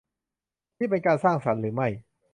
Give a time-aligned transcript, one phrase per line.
[0.79, 1.87] นี่เป็นการสร้างสรรค์หรือไม่?